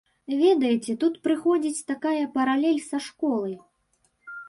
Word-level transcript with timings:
Ведаеце, 0.43 0.95
тут 1.03 1.19
прыходзіць 1.27 1.85
такая 1.93 2.25
паралель 2.41 2.83
са 2.89 3.05
школай. 3.13 3.55